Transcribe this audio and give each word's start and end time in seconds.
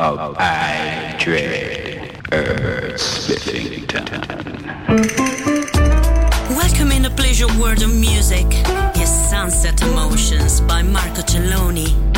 Of 0.00 0.34
I 0.38 1.14
Dread 1.18 2.16
Earth. 2.32 3.28
Welcome 6.48 6.92
in 6.92 7.02
the 7.02 7.12
pleasure 7.14 7.46
world 7.60 7.82
of 7.82 7.94
music. 7.94 8.46
His 8.96 9.10
Sunset 9.10 9.82
Emotions 9.82 10.62
by 10.62 10.82
Marco 10.82 11.20
Celloni. 11.20 12.09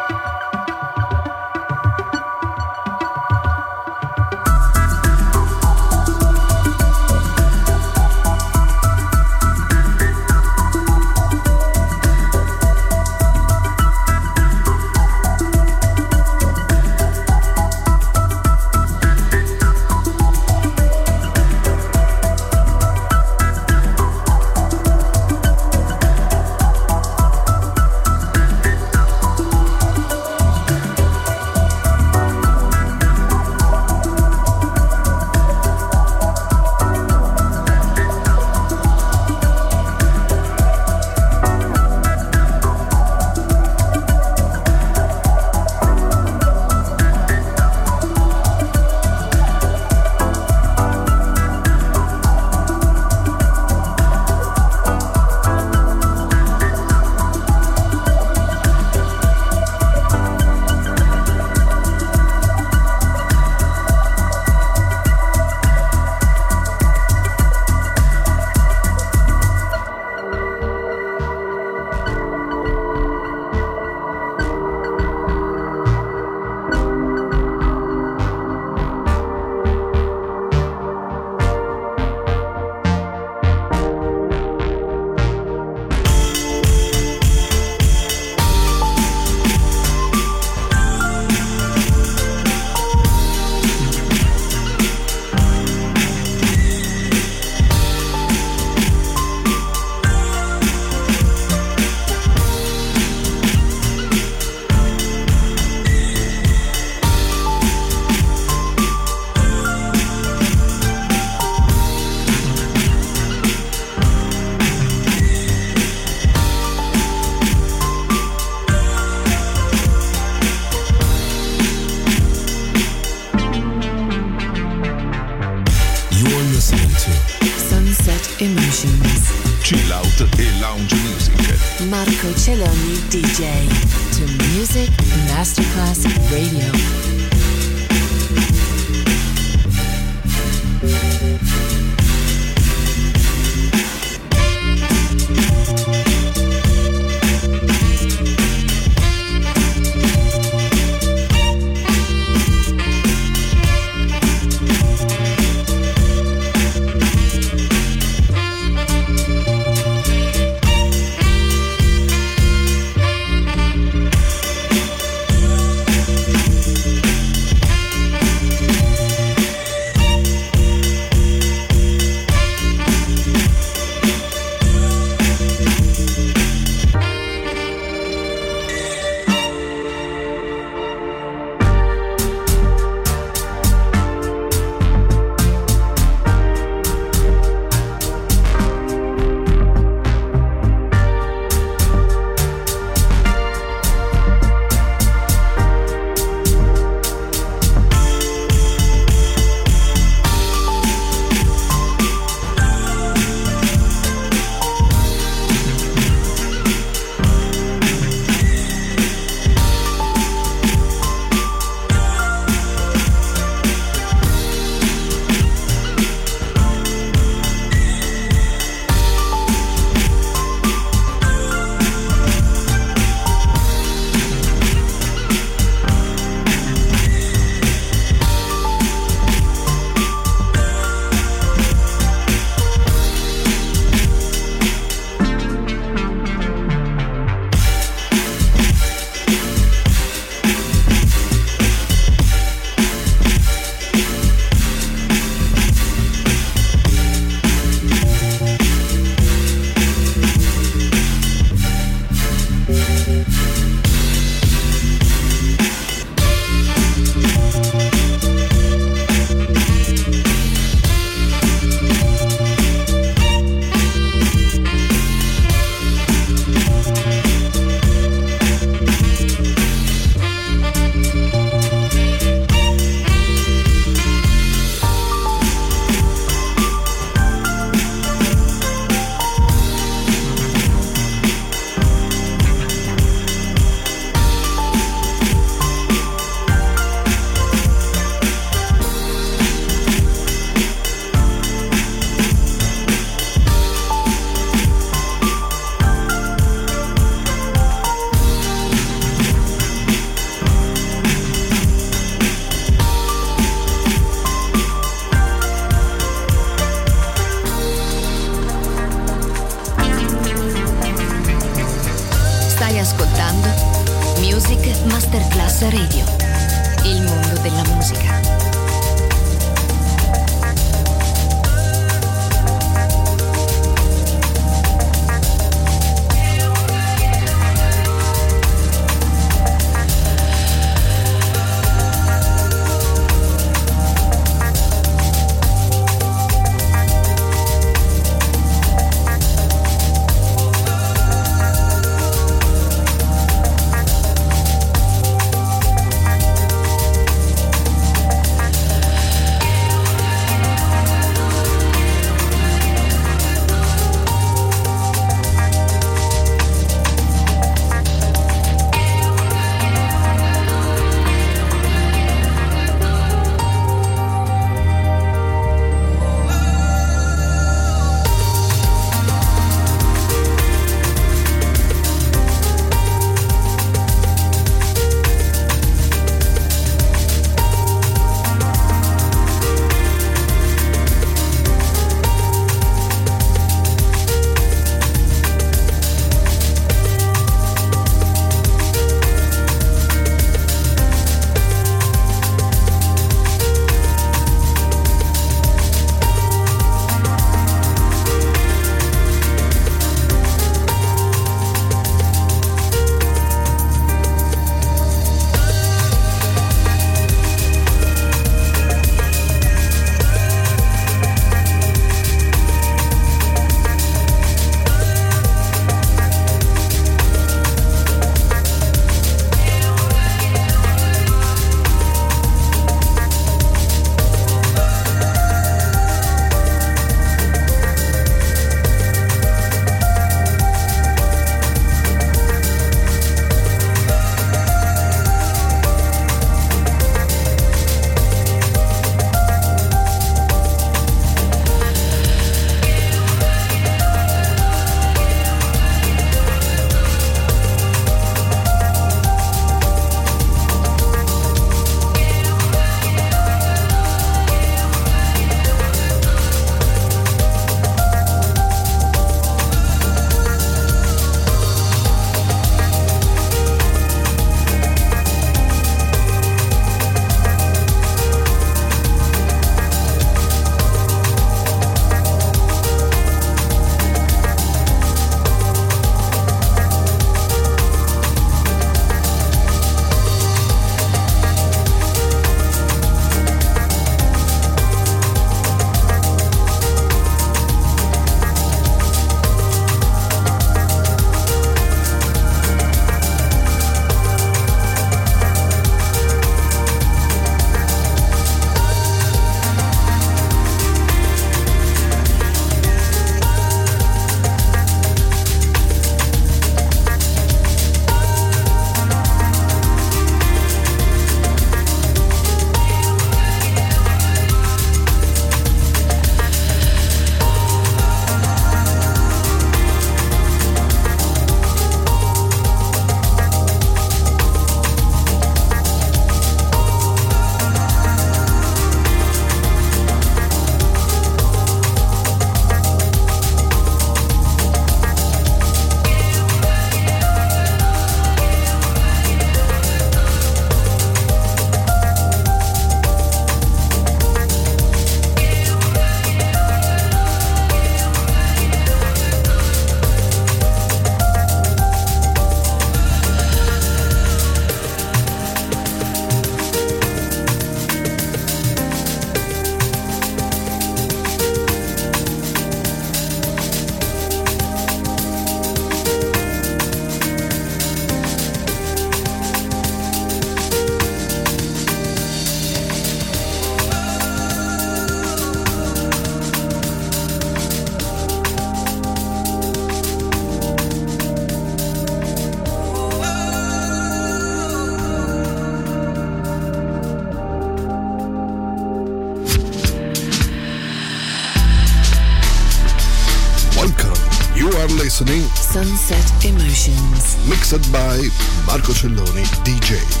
Celloni 598.81 599.21
DJ. 599.43 600.00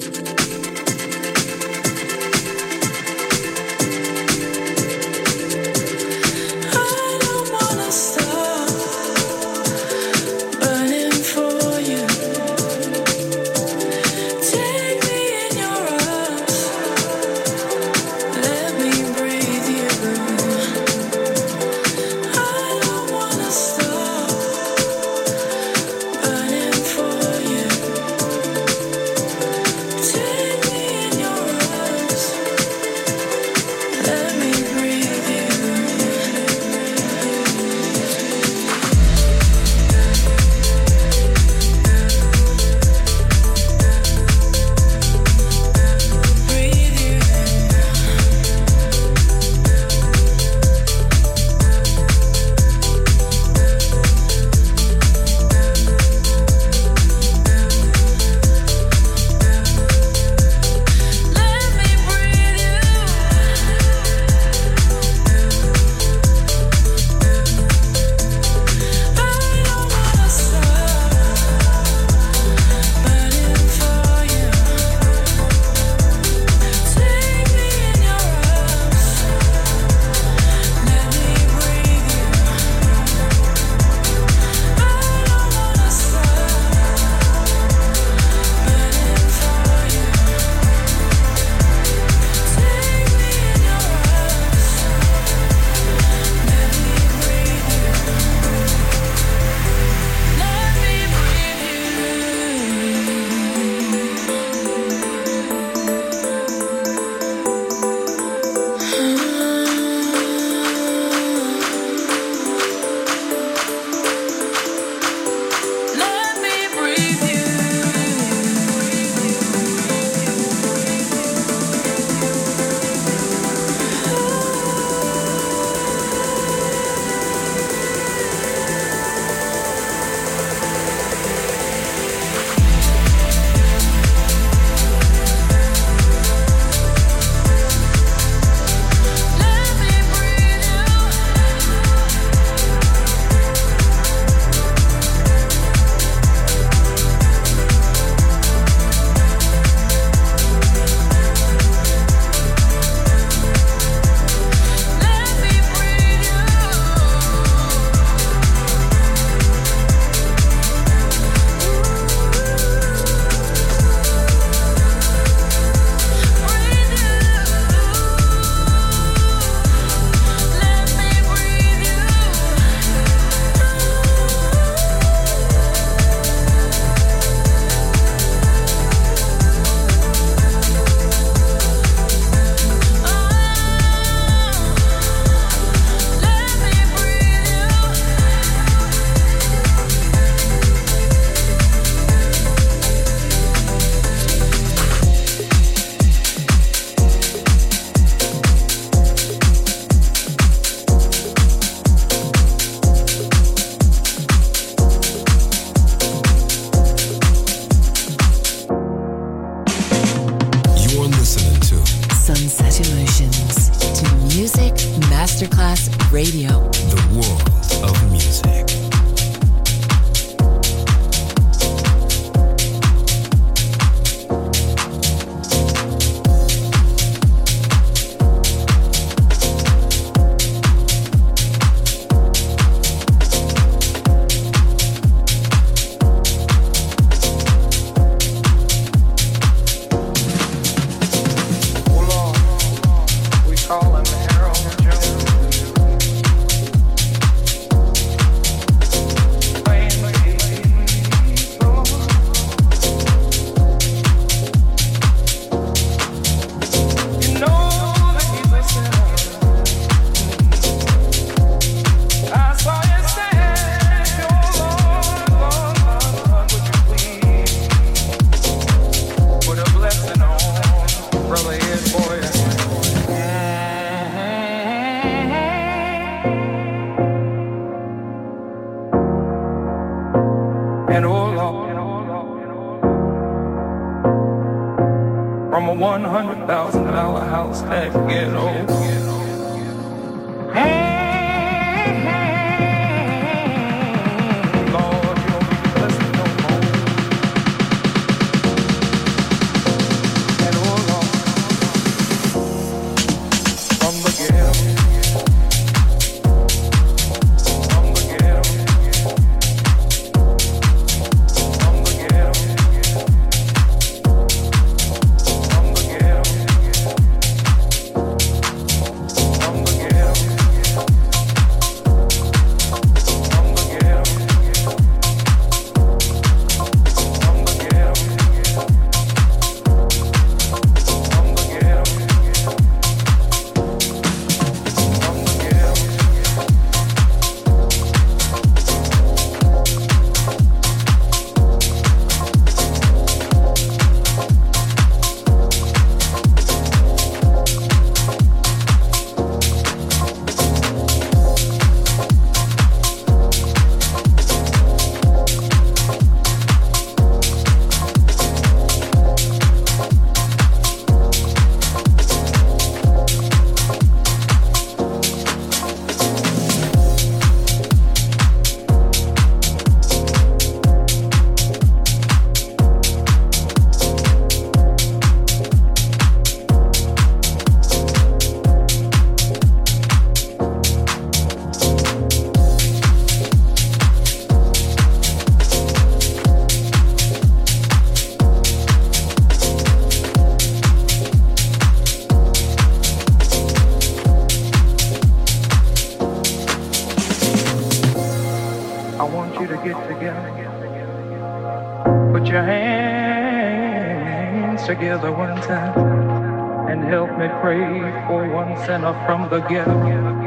and 405.53 406.83
help 406.83 407.09
me 407.17 407.27
pray 407.41 407.59
for 408.07 408.29
one 408.29 408.55
sinner 408.65 408.93
from 409.05 409.29
the 409.29 409.39
ghetto. 409.41 410.20